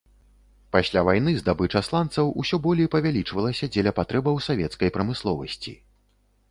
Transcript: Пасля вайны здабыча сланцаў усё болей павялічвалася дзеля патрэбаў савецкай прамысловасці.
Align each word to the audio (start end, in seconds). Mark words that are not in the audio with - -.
Пасля 0.75 1.03
вайны 1.07 1.33
здабыча 1.41 1.81
сланцаў 1.89 2.33
усё 2.45 2.59
болей 2.65 2.91
павялічвалася 2.97 3.65
дзеля 3.75 3.91
патрэбаў 4.01 4.35
савецкай 4.49 4.89
прамысловасці. 4.99 5.81